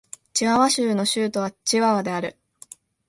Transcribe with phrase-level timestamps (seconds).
[0.33, 2.35] チワワ州の州都はチワワである